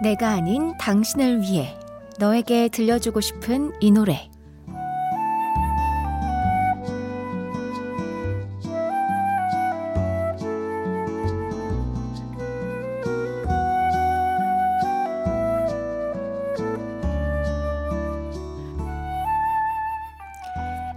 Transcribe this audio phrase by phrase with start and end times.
[0.00, 1.76] 내가 아닌 당신을 위해
[2.18, 4.30] 너에게 들려주고 싶은 이 노래.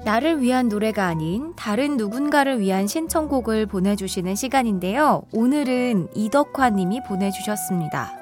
[0.03, 5.23] 나를 위한 노래가 아닌 다른 누군가를 위한 신청곡을 보내주시는 시간인데요.
[5.31, 8.20] 오늘은 이덕화 님이 보내주셨습니다.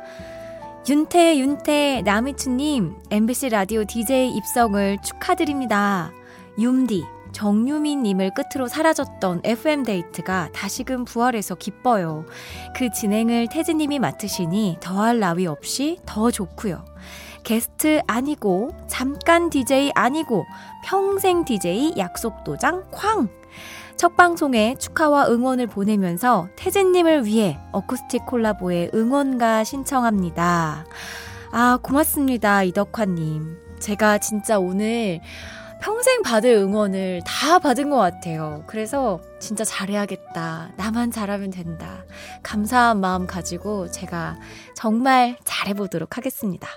[0.87, 6.11] 윤태, 윤태, 남이춘님, MBC 라디오 DJ 입성을 축하드립니다.
[6.57, 12.25] 윰디, 정유미님을 끝으로 사라졌던 FM데이트가 다시금 부활해서 기뻐요.
[12.75, 16.85] 그 진행을 태진님이 맡으시니 더할 나위 없이 더 좋고요.
[17.43, 20.45] 게스트 아니고, 잠깐 DJ 아니고,
[20.85, 23.29] 평생 DJ 약속 도장 쾅!
[23.99, 30.85] 첫 방송에 축하와 응원을 보내면서 태진님을 위해 어쿠스틱 콜라보의 응원가 신청합니다.
[31.51, 32.63] 아, 고맙습니다.
[32.63, 33.57] 이덕화님.
[33.79, 35.19] 제가 진짜 오늘
[35.81, 38.63] 평생 받을 응원을 다 받은 것 같아요.
[38.67, 40.71] 그래서 진짜 잘해야겠다.
[40.77, 42.05] 나만 잘하면 된다.
[42.41, 44.37] 감사한 마음 가지고 제가
[44.75, 46.69] 정말 잘해보도록 하겠습니다.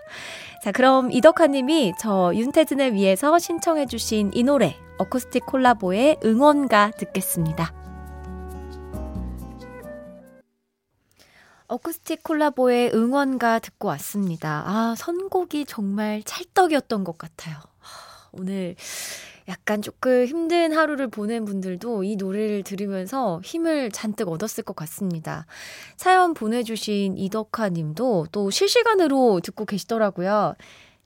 [0.64, 7.74] 자, 그럼 이덕화님이 저 윤태진을 위해서 신청해주신 이 노래, 어쿠스틱 콜라보의 응원가 듣겠습니다.
[11.66, 14.62] 어쿠스틱 콜라보의 응원가 듣고 왔습니다.
[14.64, 17.56] 아, 선곡이 정말 찰떡이었던 것 같아요.
[18.30, 18.76] 오늘
[19.48, 25.46] 약간 조금 힘든 하루를 보낸 분들도 이 노래를 들으면서 힘을 잔뜩 얻었을 것 같습니다.
[25.96, 30.54] 사연 보내주신 이덕화 님도 또 실시간으로 듣고 계시더라고요.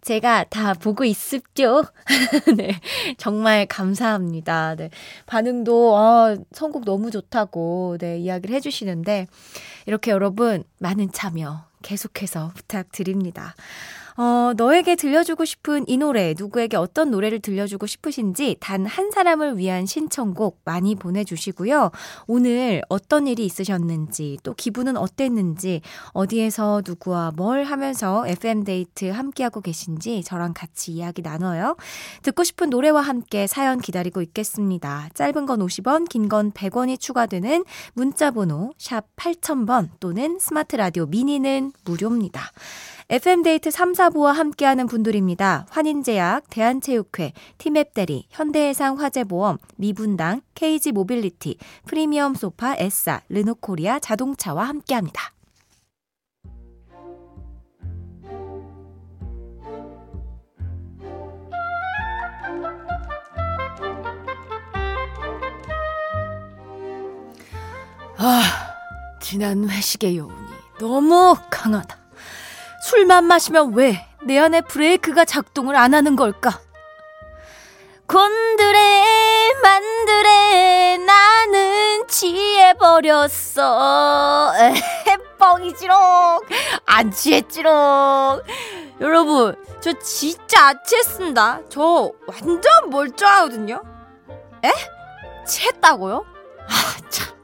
[0.06, 1.82] 제가 다 보고 있습죠?
[2.56, 2.80] 네.
[3.18, 4.76] 정말 감사합니다.
[4.76, 4.90] 네.
[5.26, 9.26] 반응도, 아, 선곡 너무 좋다고, 네, 이야기를 해주시는데,
[9.86, 13.56] 이렇게 여러분, 많은 참여 계속해서 부탁드립니다.
[14.18, 19.84] 어, 너에게 들려주고 싶은 이 노래, 누구에게 어떤 노래를 들려주고 싶으신지 단 한 사람을 위한
[19.84, 21.90] 신청곡 많이 보내주시고요.
[22.28, 25.80] 오늘 어떤 일이 있으셨는지, 또 기분은 어땠는지,
[26.12, 31.76] 어디에서 누구와 뭘 하면서 FM데이트 함께하고 계신지 저랑 같이 이야기 나눠요.
[32.22, 35.08] 듣고 싶은 노래와 함께 사연 기다리고 있겠습니다.
[35.14, 42.50] 짧은 건 50원, 긴 건 100원이 추가되는 문자번호 샵 8000번 또는 스마트 라디오 미니는 무료입니다.
[43.08, 45.66] FM데이트 3, 4부와 함께하는 분들입니다.
[45.70, 51.56] 환인제약, 대한체육회, 티맵대리, 현대해상 화재보험, 미분당, KG 모빌리티,
[51.86, 55.32] 프리미엄 소파, 에싸, 르노코리아 자동차와 함께합니다.
[68.18, 68.42] 아,
[69.20, 70.34] 지난 회식의 여운이
[70.80, 72.05] 너무 강하다.
[72.86, 76.58] 술만 마시면 왜 내 안에 브레이크가 작동을 안 하는 걸까?
[78.08, 83.62] 곤드레 만드레 나는 취해버렸어
[85.38, 85.96] 뻥이지롱
[86.86, 88.42] 안 취했지롱
[89.00, 93.80] 여러분 저 진짜 안 취했습니다 저 완전 멀쩡하거든요
[94.64, 94.72] 에?
[95.46, 96.24] 취했다고요?
[96.68, 97.36] 아참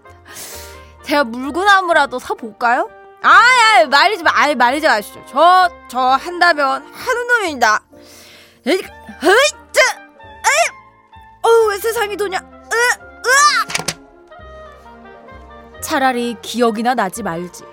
[1.04, 2.90] 제가 물구나무라도 사볼까요?
[3.22, 5.24] 아야 말리지 마, 아이 말리지 마시죠.
[5.26, 7.82] 저 저 한다면 하는 놈입니다.
[8.66, 8.88] 헤이트,
[9.26, 10.70] 에이,
[11.42, 12.38] 어우 왜 세상이 도냐?
[12.38, 12.42] 으,
[13.26, 13.66] 으아!
[15.82, 17.64] 차라리 기억이나 나지 말지.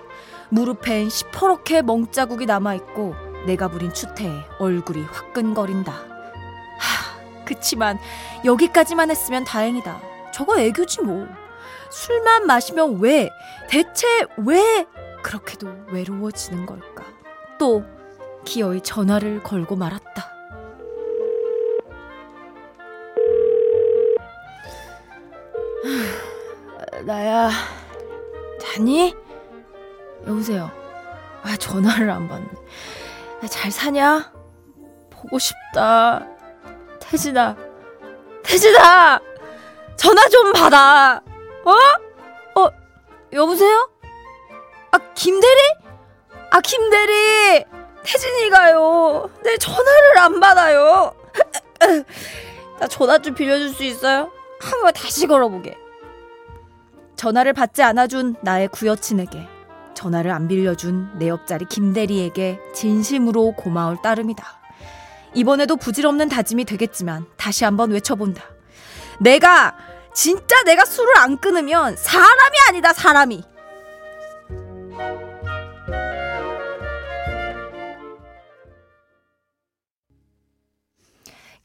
[0.49, 3.15] 무릎엔 시퍼렇게 멍자국이 남아 있고
[3.45, 5.93] 내가 부린 추태에 얼굴이 화끈거린다.
[5.93, 7.97] 하, 그치만
[8.43, 10.01] 여기까지만 했으면 다행이다.
[10.33, 11.25] 저거 애교지 뭐.
[11.89, 13.29] 술만 마시면 왜,
[13.69, 14.85] 대체 왜
[15.21, 17.05] 그렇게도 외로워지는 걸까?
[17.57, 17.83] 또
[18.45, 20.31] 기어이 전화를 걸고 말았다.
[27.05, 27.49] 나야,
[28.59, 29.15] 자니?
[30.27, 30.71] 여보세요.
[31.43, 32.47] 아, 전화를 안 받네.
[33.49, 34.33] 잘 사냐?
[35.09, 36.25] 보고 싶다.
[36.99, 37.55] 태진아.
[38.43, 39.19] 태진아!
[39.95, 41.21] 전화 좀 받아!
[41.65, 41.71] 어?
[42.61, 42.71] 어,
[43.33, 43.89] 여보세요?
[45.19, 45.59] 아, 김대리?
[46.49, 47.65] 아, 김대리!
[48.05, 49.29] 태진이가요.
[49.43, 51.13] 내 전화를 안 받아요.
[52.79, 54.31] 나 전화 좀 빌려줄 수 있어요?
[54.61, 55.77] 한번 다시 걸어보게.
[57.17, 59.45] 전화를 받지 않아준 나의 구여친에게
[59.93, 64.45] 전화를 안 빌려준 내 옆자리 김대리에게 진심으로 고마울 따름이다.
[65.33, 68.41] 이번에도 부질없는 다짐이 되겠지만 다시 한번 외쳐본다.
[69.19, 69.75] 내가
[70.13, 73.43] 진짜 내가 술을 안 끊으면 사람이 아니다 사람이.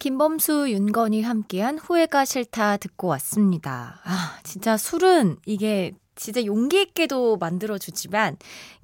[0.04, 4.02] 김범수, 윤건이 함께한 후회가 싫다 듣고 왔습니다.
[4.04, 8.36] 아, 진짜 술은 이게 진짜 용기 있게도 만들어주지만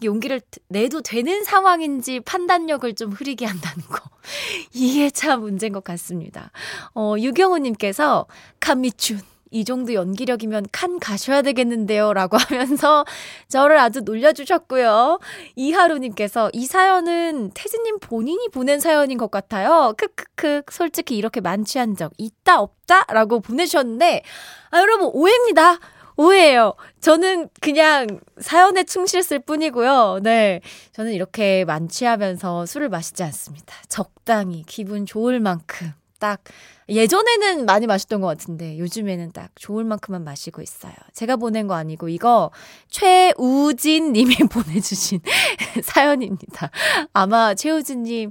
[0.02, 4.00] 용기를 내도 되는 상황인지 판단력을 좀 흐리게 한다는 거.
[4.72, 6.52] 이게 참 문제인 것 같습니다.
[6.94, 8.26] 어, 유경우님께서
[8.58, 9.20] 감미춘.
[9.50, 12.12] 이 정도 연기력이면 칸 가셔야 되겠는데요.
[12.12, 13.04] 라고 하면서
[13.48, 15.18] 저를 아주 놀려주셨고요.
[15.56, 19.94] 이하루님께서 이 사연은 태진님 본인이 보낸 사연인 것 같아요.
[19.96, 20.62] 크크크.
[20.70, 23.04] 솔직히 이렇게 만취한 적 있다, 없다?
[23.12, 24.22] 라고 보내셨는데,
[24.70, 25.78] 아, 여러분, 오해입니다.
[26.16, 26.74] 오해예요.
[27.00, 28.06] 저는 그냥
[28.38, 30.20] 사연에 충실했을 뿐이고요.
[30.22, 30.60] 네.
[30.92, 33.74] 저는 이렇게 만취하면서 술을 마시지 않습니다.
[33.88, 36.40] 적당히 기분 좋을 만큼 딱
[36.88, 40.92] 예전에는 많이 마셨던 것 같은데 요즘에는 딱 좋을 만큼만 마시고 있어요.
[41.12, 42.52] 제가 보낸 거 아니고 이거
[42.88, 45.20] 최우진 님이 보내주신
[45.82, 46.70] 사연입니다.
[47.12, 48.30] 아마 최우진 님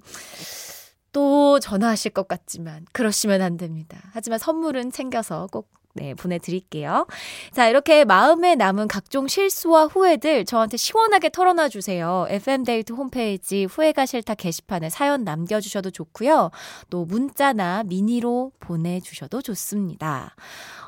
[1.11, 3.99] 또 전화하실 것 같지만 그러시면 안 됩니다.
[4.13, 7.07] 하지만 선물은 챙겨서 꼭 네, 보내드릴게요.
[7.51, 12.27] 자, 이렇게 마음에 남은 각종 실수와 후회들 저한테 시원하게 털어놔 주세요.
[12.29, 16.51] FM데이트 홈페이지 후회가 싫다 게시판에 사연 남겨주셔도 좋고요.
[16.89, 20.35] 또 문자나 미니로 보내주셔도 좋습니다.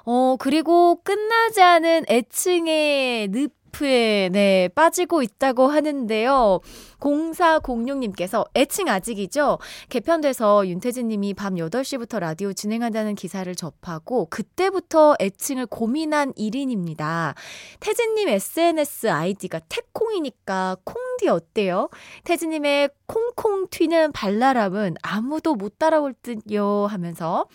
[0.05, 6.59] 어, 그리고 끝나지 않은 애칭의 늪 에 네, 빠지고 있다고 하는데요.
[6.99, 9.57] 0406님께서 애칭 아직이죠?
[9.89, 17.33] 개편돼서 윤태진 님이 밤 8시부터 라디오 진행한다는 기사를 접하고 그때부터 애칭을 고민한 1인입니다.
[17.79, 21.89] 태진 님 SNS 아이디가 태콩이니까 콩디 어때요?
[22.23, 27.45] 태진 님의 콩콩 튀는 발랄함은 아무도 못 따라올 듯요 하면서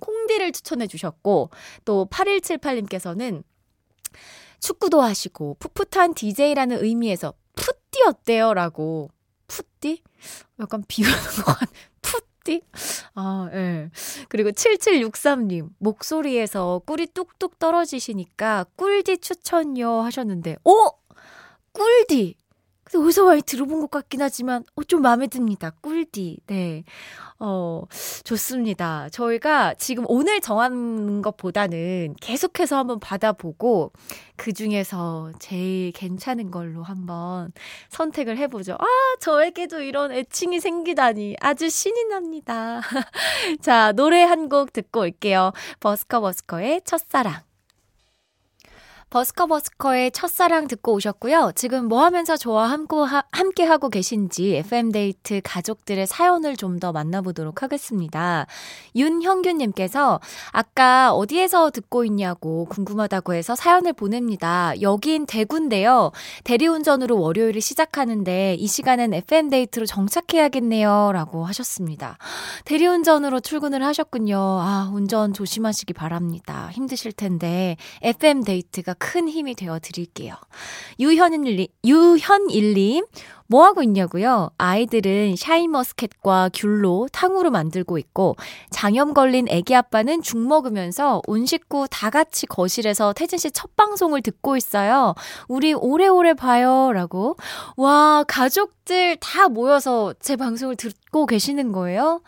[0.00, 1.50] 콩디를 추천해 주셨고
[1.84, 3.42] 또 8178님께서는
[4.64, 8.54] 축구도 하시고 풋풋한 DJ라는 의미에서 푸띠 어때요?
[8.54, 9.10] 라고.
[9.46, 10.02] 푸띠?
[10.58, 11.12] 약간 비우는
[11.44, 11.68] 것 같,
[12.00, 12.62] 푸띠?
[13.14, 13.56] 아, 예.
[13.56, 13.90] 네.
[14.30, 20.92] 그리고 7763님, 목소리에서 꿀이 뚝뚝 떨어지시니까 꿀디 추천요 하셨는데, 오!
[21.72, 22.36] 꿀디!
[22.84, 25.70] 근데 어디서 많이 들어본 것 같긴 하지만, 어, 좀 마음에 듭니다.
[25.80, 26.38] 꿀디.
[26.46, 26.84] 네.
[27.38, 27.82] 어,
[28.24, 29.08] 좋습니다.
[29.10, 33.92] 저희가 지금 오늘 정한 것보다는 계속해서 한번 받아보고,
[34.36, 37.52] 그 중에서 제일 괜찮은 걸로 한번
[37.88, 38.74] 선택을 해보죠.
[38.74, 38.86] 아,
[39.20, 41.36] 저에게도 이런 애칭이 생기다니.
[41.40, 42.80] 아주 신이 납니다.
[43.62, 45.52] 자, 노래 한 곡 듣고 올게요.
[45.80, 47.40] 버스커 버스커의 첫사랑.
[49.14, 51.52] 버스커버스커의 첫사랑 듣고 오셨고요.
[51.54, 52.68] 지금 뭐 하면서 저와
[53.30, 58.46] 함께 하고 계신지 FM데이트 가족들의 사연을 좀 더 만나보도록 하겠습니다.
[58.96, 64.72] 윤형균님께서 아까 어디에서 듣고 있냐고 궁금하다고 해서 사연을 보냅니다.
[64.82, 66.10] 여긴 대구인데요.
[66.42, 71.12] 대리운전으로 월요일을 시작하는데 이 시간엔 FM데이트로 정착해야겠네요.
[71.12, 72.18] 라고 하셨습니다.
[72.64, 74.36] 대리운전으로 출근을 하셨군요.
[74.36, 76.70] 아, 운전 조심하시기 바랍니다.
[76.72, 80.34] 힘드실 텐데 FM데이트가 큰 힘이 되어 드릴게요.
[80.98, 83.04] 유현일님, 유현일님,
[83.46, 84.50] 뭐 하고 있냐고요?
[84.56, 88.36] 아이들은 샤인머스켓과 귤로 탕후루 만들고 있고
[88.70, 94.22] 장염 걸린 애기 아빠는 죽 먹으면서 온 식구 다 같이 거실에서 태진 씨 첫 방송을
[94.22, 95.14] 듣고 있어요.
[95.46, 97.36] 우리 오래오래 봐요라고.
[97.76, 102.22] 와, 가족들 다 모여서 제 방송을 듣고 계시는 거예요?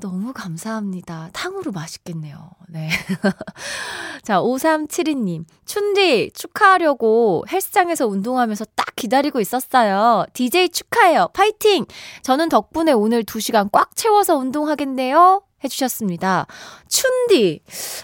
[0.00, 1.30] 너무 감사합니다.
[1.32, 2.50] 탕후루 맛있겠네요.
[2.68, 2.88] 네.
[4.22, 5.44] 자, 5372님.
[5.64, 10.24] 춘디 축하하려고 헬스장에서 운동하면서 딱 기다리고 있었어요.
[10.32, 11.28] DJ 축하해요.
[11.32, 11.84] 파이팅!
[12.22, 15.42] 저는 덕분에 오늘 2시간 꽉 채워서 운동하겠네요.
[15.64, 16.46] 해주셨습니다.
[16.88, 17.60] 춘디.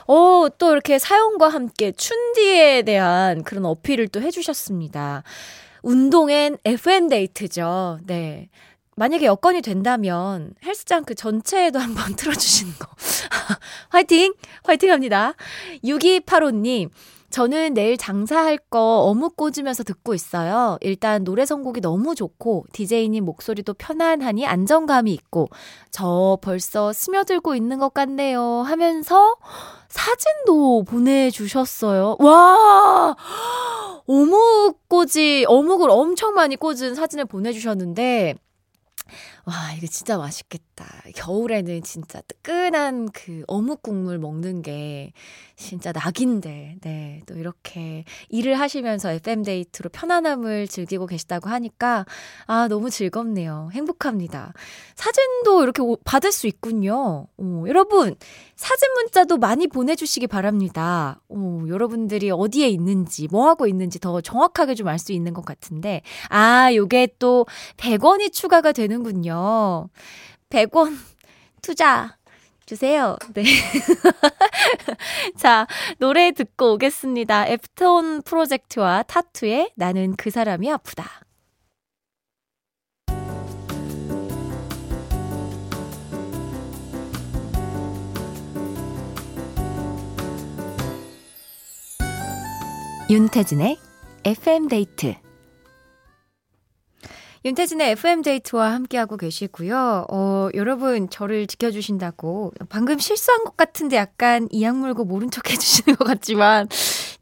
[0.06, 5.22] 어, 또 이렇게 사연과 함께 춘디에 대한 그런 어필을 또 해주셨습니다.
[5.82, 7.98] 운동엔 FM데이트죠.
[8.04, 8.48] 네.
[8.96, 12.88] 만약에 여건이 된다면 헬스장 그 전체에도 한번 틀어주시는 거.
[13.90, 14.34] 화이팅!
[14.64, 15.34] 화이팅 합니다.
[15.84, 16.90] 6285님.
[17.30, 20.76] 저는 내일 장사할 거 어묵 꽂으면서 듣고 있어요.
[20.82, 25.48] 일단 노래 선곡이 너무 좋고 디제이님 목소리도 편안하니 안정감이 있고
[25.90, 29.36] 저 벌써 스며들고 있는 것 같네요 하면서
[29.88, 32.16] 사진도 보내주셨어요.
[32.20, 33.16] 와!
[34.06, 38.34] 어묵 꽂이, 어묵을 엄청 많이 꽂은 사진을 보내주셨는데
[39.44, 40.86] 와, 이거 진짜 맛있겠다.
[41.16, 45.12] 겨울에는 진짜 뜨끈한 그 어묵 국물 먹는 게
[45.56, 47.20] 진짜 낙인데, 네.
[47.26, 52.06] 또 이렇게 일을 하시면서 FM데이트로 편안함을 즐기고 계시다고 하니까,
[52.46, 53.70] 아, 너무 즐겁네요.
[53.72, 54.52] 행복합니다.
[54.94, 57.26] 사진도 이렇게 받을 수 있군요.
[57.36, 58.14] 오, 여러분,
[58.54, 61.20] 사진 문자도 많이 보내주시기 바랍니다.
[61.28, 66.02] 오, 여러분들이 어디에 있는지, 뭐 하고 있는지 더 정확하게 좀 알 수 있는 것 같은데,
[66.28, 67.46] 아, 요게 또
[67.76, 69.31] 100원이 추가가 되는군요.
[70.50, 70.96] 100원
[71.62, 72.16] 투자
[72.66, 73.16] 주세요.
[73.34, 73.44] 네.
[75.36, 75.66] 자,
[75.98, 77.48] 노래 듣고 오겠습니다.
[77.48, 81.22] 애프톤 프로젝트와 타투의 나는 그 사람이 아프다.
[93.10, 93.78] 윤태진의
[94.24, 95.21] FM데이트
[97.44, 100.06] 윤태진의 FM데이트와 함께하고 계시고요.
[100.10, 106.04] 어, 여러분, 저를 지켜주신다고 방금 실수한 것 같은데 약간 이악 물고 모른 척 해주시는 것
[106.04, 106.68] 같지만,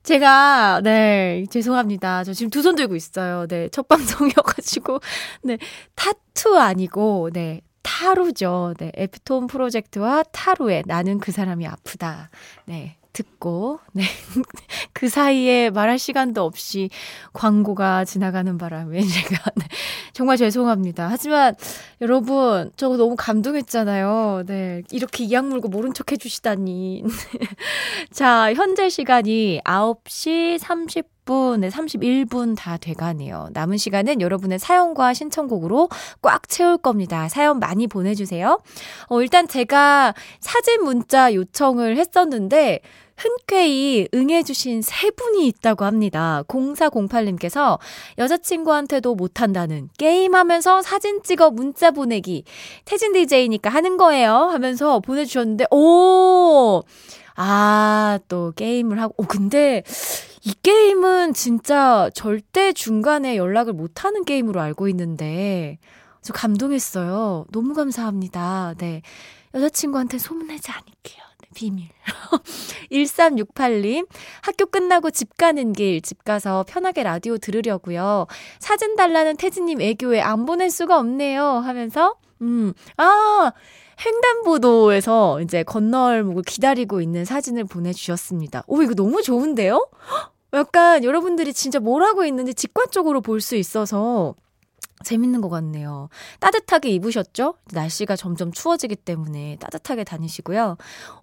[0.03, 2.25] 제가, 네, 죄송합니다.
[2.25, 3.47] 저 지금 두 손 들고 있어요.
[3.47, 5.01] 네, 첫 방송이어가지고,
[5.45, 5.57] 네,
[5.95, 8.75] 타투 아니고, 네, 타루죠.
[8.79, 12.29] 네, 에프톤 프로젝트와 타루의 나는 그 사람이 아프다.
[12.67, 14.05] 네, 듣고, 네.
[15.01, 16.91] 그 사이에 말할 시간도 없이
[17.33, 19.65] 광고가 지나가는 바람에 제가, 네.
[20.13, 21.09] 정말 죄송합니다.
[21.09, 21.55] 하지만
[22.03, 24.43] 여러분, 저거 너무 감동했잖아요.
[24.47, 24.83] 네.
[24.91, 27.05] 이렇게 이악 물고 모른 척 해주시다니.
[28.13, 33.49] 자, 현재 시간이 9시 30분, 네, 31분 다 돼가네요.
[33.55, 35.89] 남은 시간은 여러분의 사연과 신청곡으로
[36.21, 37.27] 꽉 채울 겁니다.
[37.31, 38.61] 사연 많이 보내주세요.
[39.09, 42.81] 어, 일단 제가 사진 문자 요청을 했었는데,
[43.21, 46.43] 흔쾌히 응해주신 세 분이 있다고 합니다.
[46.49, 47.79] 0408님께서
[48.17, 52.45] 여자친구한테도 못한다는 게임하면서 사진 찍어 문자 보내기.
[52.87, 54.33] 태진 DJ니까 하는 거예요.
[54.33, 56.83] 하면서 보내주셨는데, 오!
[57.37, 59.83] 아, 또 게임을 하고, 오, 근데
[60.43, 65.79] 이 게임은 진짜 절대 중간에 연락을 못하는 게임으로 알고 있는데,
[66.23, 67.47] 저 감동했어요.
[67.53, 68.75] 너무 감사합니다.
[68.79, 69.03] 네.
[69.55, 71.30] 여자친구한테 소문내지 않을게요.
[71.55, 71.89] 비밀.
[72.93, 74.07] 1368님,
[74.43, 78.27] 학교 끝나고 집 가는 길, 집 가서 편하게 라디오 들으려고요.
[78.59, 81.45] 사진 달라는 태진님 애교에 안 보낼 수가 없네요.
[81.45, 83.53] 하면서, 음, 아,
[84.05, 88.65] 횡단보도에서 이제 건널목을 기다리고 있는 사진을 보내주셨습니다.
[88.67, 89.89] 오, 이거 너무 좋은데요?
[90.55, 94.35] 약간 여러분들이 진짜 뭘 하고 있는지 직관적으로 볼 수 있어서
[95.05, 96.09] 재밌는 것 같네요.
[96.41, 97.55] 따뜻하게 입으셨죠?
[97.73, 100.77] 날씨가 점점 추워지기 때문에 따뜻하게 다니시고요.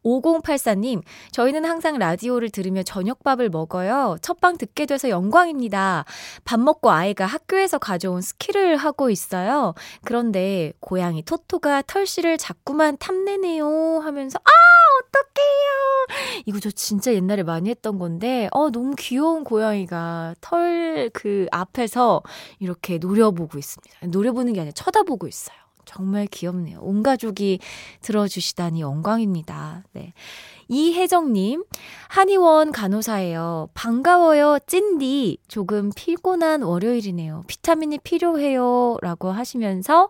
[0.04, 4.18] 5084님, 저희는 항상 라디오를 들으며 저녁밥을 먹어요.
[4.22, 6.06] 첫방 듣게 돼서 영광입니다.
[6.44, 9.74] 밥 먹고 아이가 학교에서 가져온 스키를 하고 있어요.
[10.04, 14.50] 그런데 고양이 토토가 털씨를 자꾸만 탐내네요 하면서, 아!
[14.98, 16.42] 어떡해요!
[16.46, 22.22] 이거 저 진짜 옛날에 많이 했던 건데, 어, 너무 귀여운 고양이가 털 그 앞에서
[22.60, 23.98] 이렇게 노려보고 있 습니다.
[24.06, 25.58] 노려보는 게 아니라 쳐다보고 있어요.
[25.86, 26.80] 정말 귀엽네요.
[26.82, 27.60] 온 가족이
[28.02, 29.84] 들어주시다니 영광입니다.
[29.94, 30.14] 네.
[30.68, 31.64] 이혜정님,
[32.10, 33.70] 한의원 간호사예요.
[33.74, 35.38] 반가워요, 찐디.
[35.48, 37.44] 조금 피곤한 월요일이네요.
[37.48, 38.98] 비타민이 필요해요.
[39.02, 40.10] 라고 하시면서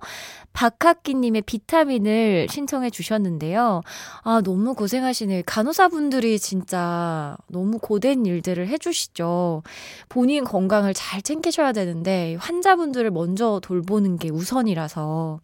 [0.53, 3.81] 박학기님의 비타민을 신청해 주셨는데요.
[4.23, 5.43] 아, 너무 고생하시네.
[5.45, 9.63] 간호사분들이 진짜 너무 고된 일들을 해주시죠.
[10.09, 15.39] 본인 건강을 잘 챙기셔야 되는데, 환자분들을 먼저 돌보는 게 우선이라서,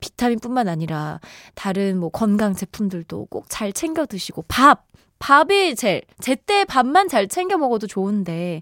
[0.00, 1.20] 비타민뿐만 아니라
[1.54, 4.86] 다른 뭐 건강 제품들도 꼭 잘 챙겨 드시고, 밥!
[5.18, 8.60] 밥이 제일, 제때 밥만 잘 챙겨 먹어도 좋은데,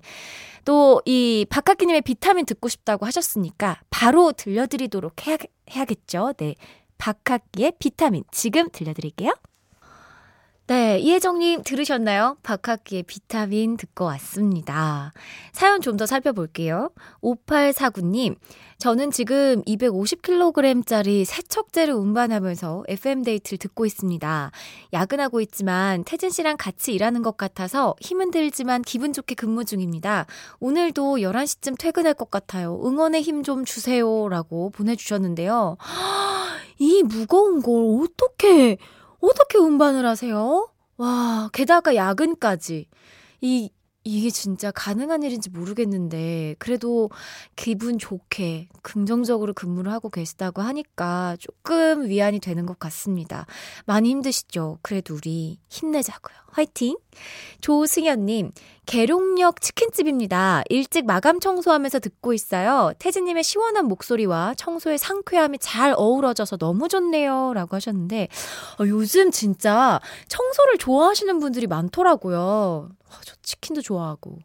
[0.65, 5.37] 또 이 박학기님의 비타민 듣고 싶다고 하셨으니까 바로 들려드리도록 해야,
[5.71, 6.35] 해야겠죠.
[6.37, 6.55] 네.
[6.99, 9.35] 박학기의 비타민 지금 들려드릴게요.
[10.73, 12.39] 네, 이혜정님 들으셨나요?
[12.43, 15.13] 박학기의 비타민 듣고 왔습니다.
[15.53, 16.89] 사연 좀 더 살펴볼게요.
[17.23, 18.37] 5849님,
[18.79, 24.51] 저는 지금 250kg짜리 세척제를 운반하면서 FM데이트를 듣고 있습니다.
[24.95, 30.25] 야근하고 있지만 태진 씨랑 같이 일하는 것 같아서 힘은 들지만 기분 좋게 근무 중입니다.
[30.59, 32.81] 오늘도 11시쯤 퇴근할 것 같아요.
[32.83, 34.27] 응원의 힘 좀 주세요.
[34.31, 35.77] 라고 보내주셨는데요.
[36.79, 38.79] 이 무거운 걸 어떻게,
[39.23, 40.69] 어떻게 운반을 하세요?
[40.97, 42.89] 와, 게다가 야근까지.
[43.41, 43.71] 이,
[44.05, 47.11] 이게 진짜 가능한 일인지 모르겠는데, 그래도
[47.55, 53.47] 기분 좋게 긍정적으로 근무를 하고 계시다고 하니까 조금 위안이 되는 것 같습니다.
[53.87, 54.79] 많이 힘드시죠?
[54.83, 56.37] 그래도 우리 힘내자고요.
[56.51, 56.97] 화이팅!
[57.61, 58.53] 조승현님,
[58.85, 60.63] 계룡역 치킨집입니다.
[60.69, 62.93] 일찍 마감 청소하면서 듣고 있어요.
[62.99, 67.53] 태진님의 시원한 목소리와 청소의 상쾌함이 잘 어우러져서 너무 좋네요.
[67.55, 68.29] 라고 하셨는데,
[68.81, 72.91] 어, 요즘 진짜 청소를 좋아하시는 분들이 많더라고요.
[73.13, 74.39] 어, 저 치킨도 좋아하고,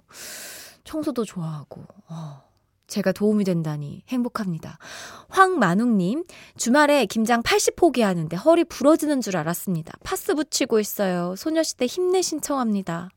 [0.84, 2.48] 청소도 좋아하고, 어.
[2.88, 4.80] 제가 도움이 된다니 행복합니다.
[5.28, 6.24] 황만웅님,
[6.56, 9.92] 주말에 김장 80포기 하는데 허리 부러지는 줄 알았습니다.
[10.04, 11.36] 파스 붙이고 있어요.
[11.36, 13.10] 소녀시대 힘내 신청합니다.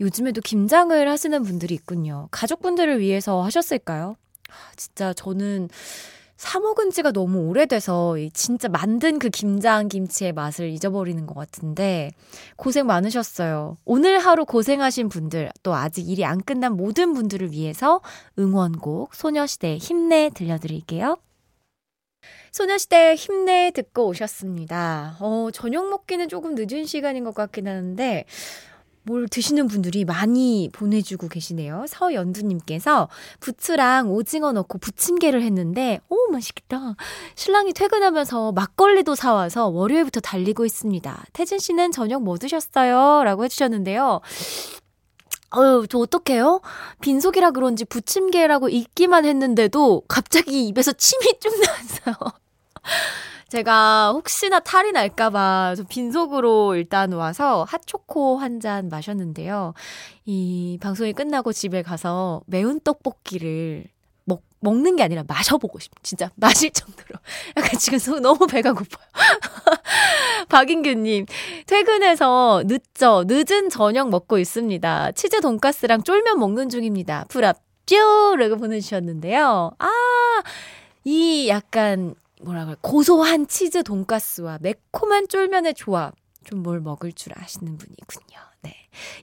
[0.00, 2.28] 요즘에도 김장을 하시는 분들이 있군요.
[2.32, 4.16] 가족분들을 위해서 하셨을까요?
[4.76, 5.68] 진짜 저는
[6.44, 12.10] 사 먹은 지가 너무 오래돼서 진짜 만든 그 김장 김치의 맛을 잊어버리는 것 같은데
[12.56, 13.78] 고생 많으셨어요.
[13.86, 18.02] 오늘 하루 고생하신 분들 또 아직 일이 안 끝난 모든 분들을 위해서
[18.38, 21.16] 응원곡 소녀시대 힘내 들려드릴게요.
[22.52, 25.16] 소녀시대 힘내 듣고 오셨습니다.
[25.20, 28.26] 어, 저녁 먹기는 조금 늦은 시간인 것 같긴 하는데
[29.06, 31.84] 뭘 드시는 분들이 많이 보내주고 계시네요.
[31.88, 33.08] 서연두님께서
[33.40, 36.96] 부추랑 오징어 넣고 부침개를 했는데, 오, 맛있겠다.
[37.34, 41.24] 신랑이 퇴근하면서 막걸리도 사와서 월요일부터 달리고 있습니다.
[41.34, 43.24] 태진 씨는 저녁 뭐 드셨어요?
[43.24, 44.22] 라고 해주셨는데요.
[45.56, 46.62] 어유, 저 어떡해요?
[47.00, 52.14] 빈속이라 그런지 부침개라고 읽기만 했는데도 갑자기 입에서 침이 쭉 나왔어요.
[53.54, 59.74] 제가 혹시나 탈이 날까봐 빈속으로 일단 와서 핫초코 한 잔 마셨는데요.
[60.24, 63.84] 이 방송이 끝나고 집에 가서 매운 떡볶이를
[64.24, 67.20] 먹, 먹는 게 아니라 마셔보고 싶, 진짜 마실 정도로.
[67.56, 69.06] 약간 지금 속 너무 배가 고파요.
[70.48, 71.26] 박인규님,
[71.66, 73.24] 퇴근해서 늦죠.
[73.28, 75.12] 늦은 저녁 먹고 있습니다.
[75.12, 77.26] 치즈 돈가스랑 쫄면 먹는 중입니다.
[77.28, 78.34] 불합죠?
[78.36, 79.72] 라고 보내주셨는데요.
[79.78, 79.90] 아,
[81.04, 87.78] 이 약간 뭐라 그래 고소한 치즈 돈가스와 매콤한 쫄면의 조합 좀 뭘 먹을 줄 아시는
[87.78, 88.38] 분이군요.
[88.64, 88.74] 네.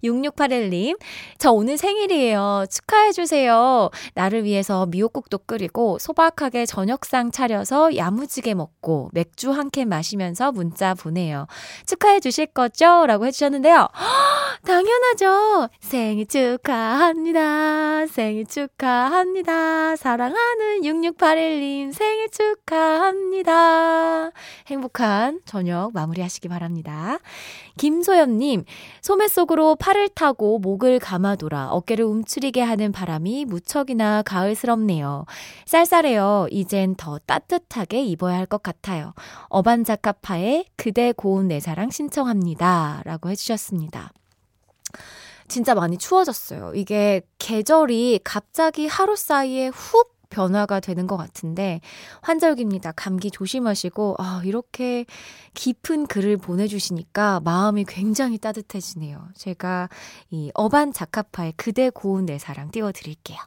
[0.03, 0.99] 6681님,
[1.37, 2.65] 저 오늘 생일이에요.
[2.69, 3.89] 축하해주세요.
[4.15, 11.47] 나를 위해서 미역국도 끓이고 소박하게 저녁상 차려서 야무지게 먹고 맥주 한 캔 마시면서 문자 보내요.
[11.85, 13.05] 축하해주실 거죠?
[13.07, 13.87] 라고 해주셨는데요.
[14.67, 15.69] 당연하죠.
[15.79, 18.05] 생일 축하합니다.
[18.07, 19.95] 생일 축하합니다.
[19.95, 24.31] 사랑하는 6681님 생일 축하합니다.
[24.67, 27.19] 행복한 저녁 마무리하시기 바랍니다.
[27.81, 28.63] 김소연님,
[29.01, 35.25] 소매 속으로 팔을 타고 목을 감아돌아 어깨를 움츠리게 하는 바람이 무척이나 가을스럽네요.
[35.65, 36.45] 쌀쌀해요.
[36.51, 39.13] 이젠 더 따뜻하게 입어야 할 것 같아요.
[39.49, 43.01] 어반자카파의 그대 고운 내 사랑 신청합니다.
[43.03, 44.11] 라고 해주셨습니다.
[45.47, 46.73] 진짜 많이 추워졌어요.
[46.75, 51.81] 이게 계절이 갑자기 하루 사이에 훅 변화가 되는 것 같은데
[52.21, 52.93] 환절기입니다.
[52.93, 55.05] 감기 조심하시고 아 이렇게
[55.53, 59.29] 깊은 글을 보내주시니까 마음이 굉장히 따뜻해지네요.
[59.35, 59.89] 제가
[60.31, 63.37] 이 어반 자카파의 그대 고운 내 사랑 띄워드릴게요.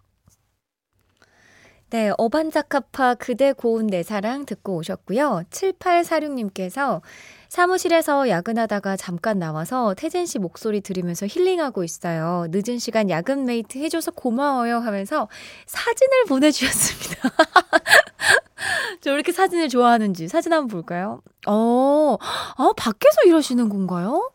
[1.90, 5.44] 네, 어반자카파 그대 고운 내 사랑 듣고 오셨고요.
[5.50, 7.02] 7846님께서
[7.48, 12.46] 사무실에서 야근하다가 잠깐 나와서 태진 씨 목소리 들으면서 힐링하고 있어요.
[12.50, 15.28] 늦은 시간 야근 mate 해줘서 고마워요 하면서
[15.66, 17.30] 사진을 보내주셨습니다.
[19.02, 21.20] 저왜 이렇게 사진을 좋아하는지 사진 한번 볼까요?
[21.46, 22.16] 어,
[22.56, 24.32] 아, 밖에서 일하시는 건가요?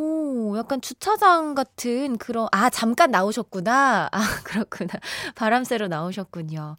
[0.00, 4.08] 오, 약간 주차장 같은 그런, 아, 잠깐 나오셨구나.
[4.12, 4.92] 아, 그렇구나.
[5.34, 6.76] 바람 쐬러 나오셨군요.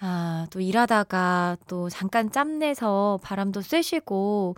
[0.00, 4.56] 아, 또 일하다가 또 잠깐 짬내서 바람도 쐬시고,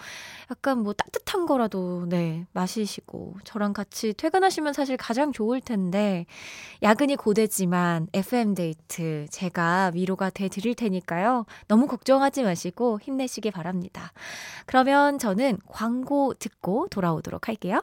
[0.48, 6.26] 약간 뭐 따뜻한 거라도, 네, 마시시고, 저랑 같이 퇴근하시면 사실 가장 좋을 텐데,
[6.84, 11.46] 야근이 고되지만 FM데이트 제가 위로가 돼 드릴 테니까요.
[11.66, 14.12] 너무 걱정하지 마시고 힘내시기 바랍니다.
[14.66, 17.80] 그러면 저는 광고 듣고 돌아오도록 할게요.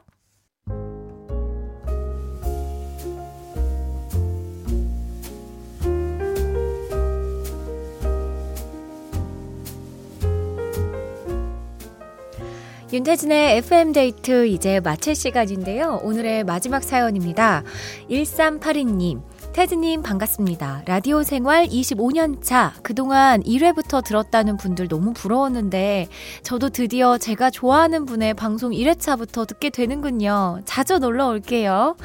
[12.93, 16.01] 윤태진의 FM데이트 이제 마칠 시간인데요.
[16.03, 17.63] 오늘의 마지막 사연입니다.
[18.09, 19.21] 1382님.
[19.53, 20.83] 테드님 반갑습니다.
[20.85, 22.73] 라디오 생활 25년 차.
[22.83, 26.09] 그동안 1회부터 들었다는 분들 너무 부러웠는데,
[26.43, 30.59] 저도 드디어 제가 좋아하는 분의 방송 1회차부터 듣게 되는군요.
[30.65, 31.95] 자주 놀러 올게요.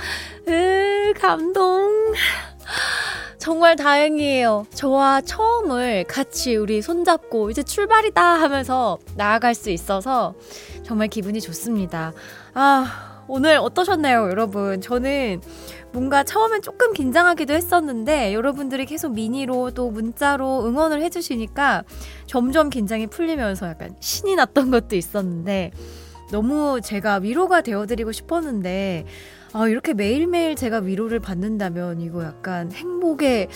[0.46, 2.14] 으, 감동.
[3.46, 4.66] 정말 다행이에요.
[4.74, 10.34] 저와 처음을 같이 우리 손잡고 이제 출발이다 하면서 나아갈 수 있어서
[10.82, 12.12] 정말 기분이 좋습니다.
[12.54, 14.80] 아, 오늘 어떠셨나요, 여러분?
[14.80, 15.40] 저는
[15.92, 21.84] 뭔가 처음엔 조금 긴장하기도 했었는데 여러분들이 계속 미니로 또 문자로 응원을 해주시니까
[22.26, 25.70] 점점 긴장이 풀리면서 약간 신이 났던 것도 있었는데
[26.30, 29.06] 너무 제가 위로가 되어드리고 싶었는데
[29.52, 33.48] 아, 이렇게 매일매일 제가 위로를 받는다면 이거 약간 행복에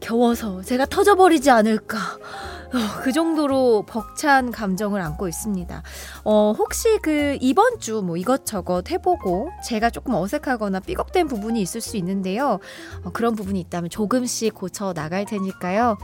[0.00, 1.98] 겨워서 제가 터져버리지 않을까.
[1.98, 5.82] 어, 그 정도로 벅찬 감정을 안고 있습니다.
[6.24, 11.98] 어, 혹시 그 이번 주 뭐 이것저것 해보고 제가 조금 어색하거나 삐걱된 부분이 있을 수
[11.98, 12.58] 있는데요.
[13.04, 15.98] 어, 그런 부분이 있다면 조금씩 고쳐 나갈 테니까요.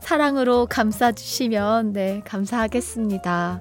[0.00, 3.60] 사랑으로 감싸주시면 네, 감사하겠습니다.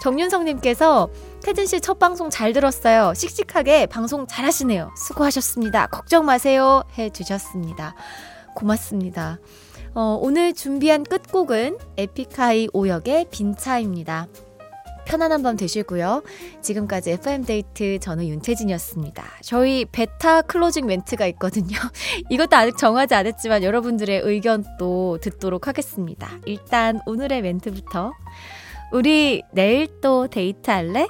[0.00, 1.08] 정윤성님께서
[1.42, 3.14] 태진 씨 첫 방송 잘 들었어요.
[3.14, 4.92] 씩씩하게 방송 잘하시네요.
[4.96, 5.86] 수고하셨습니다.
[5.88, 6.82] 걱정 마세요.
[6.98, 7.94] 해 주셨습니다.
[8.54, 9.38] 고맙습니다.
[9.94, 14.26] 어, 오늘 준비한 끝곡은 에픽하이 오역의 빈차입니다.
[15.06, 16.22] 편안한 밤 되시고요.
[16.60, 19.24] 지금까지 FM데이트 저는 윤태진이었습니다.
[19.42, 21.78] 저희 beta closing 멘트가 있거든요.
[22.28, 26.28] 이것도 아직 정하지 않았지만 여러분들의 의견 또 듣도록 하겠습니다.
[26.44, 28.12] 일단 오늘의 멘트부터
[28.92, 31.06] 우리 내일 또 데이트할래?